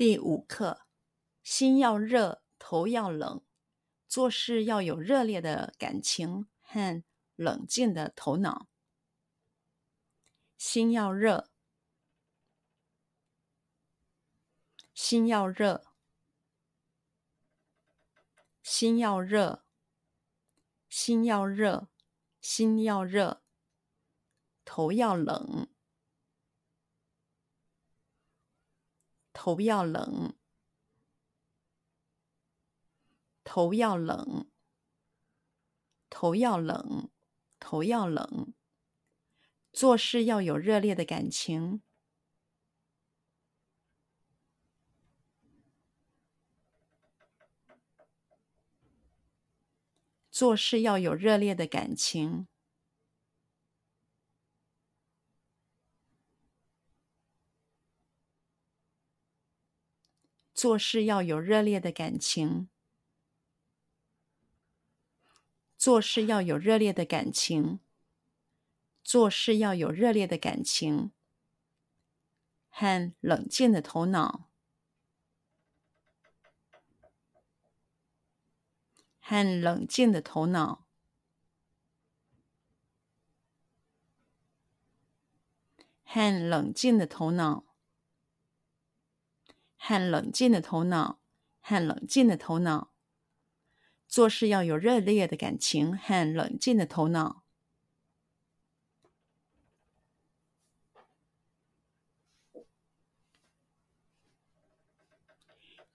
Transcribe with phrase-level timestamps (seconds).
[0.00, 0.86] 第五课：
[1.42, 3.42] 心要热，头要冷，
[4.08, 7.04] 做事要有热烈的感情和
[7.36, 8.66] 冷静的头脑。
[10.56, 11.50] 心要热，
[14.94, 15.84] 心要热，
[18.62, 19.62] 心要热，
[20.88, 21.88] 心要热，
[22.40, 23.42] 心要热，
[24.64, 25.69] 头要冷。
[29.42, 30.36] 头要冷，
[33.42, 34.50] 头要冷，
[36.10, 37.10] 头要冷，
[37.58, 38.52] 头要冷。
[39.72, 41.80] 做事要有热烈的感情，
[50.30, 52.46] 做事要有热烈的感情。
[60.60, 62.68] 做事要有热烈的感情，
[65.78, 67.80] 做事要有热烈的感情，
[69.02, 71.12] 做事要有热烈的感情，
[72.68, 74.50] 和冷静的头脑，
[79.18, 80.86] 和冷静的头脑，
[86.04, 87.69] 和冷静的头脑。
[89.90, 91.18] 和冷静的头脑，
[91.60, 92.92] 和冷静的头脑，
[94.06, 97.42] 做事要有热烈的感情和冷静的头脑。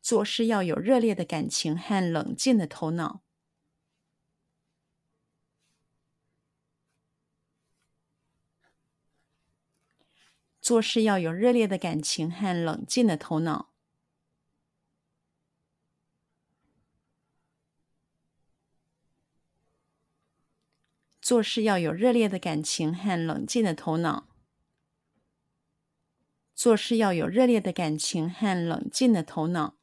[0.02, 3.22] 做事要有热烈的感情和冷静的头脑。
[10.60, 13.75] 做事要有热烈的感情和冷静的头脑。
[21.26, 24.28] 做事要有热烈的感情和冷静的头脑。
[26.54, 29.76] 做事要有热烈的感情和冷静的头脑。